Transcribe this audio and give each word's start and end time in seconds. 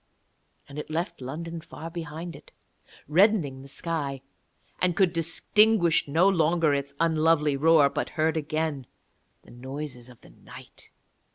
And 0.67 0.79
it 0.79 0.89
left 0.89 1.21
London 1.21 1.61
far 1.61 1.91
behind 1.91 2.35
it, 2.35 2.51
reddening 3.07 3.61
the 3.61 3.67
sky, 3.67 4.21
and 4.81 4.95
could 4.95 5.13
distinguish 5.13 6.07
no 6.07 6.27
longer 6.27 6.73
its 6.73 6.95
unlovely 6.99 7.55
roar, 7.55 7.87
but 7.87 8.09
heard 8.17 8.35
again 8.35 8.87
the 9.43 9.51
noises 9.51 10.09
of 10.09 10.21
the 10.21 10.31
night. 10.31 10.89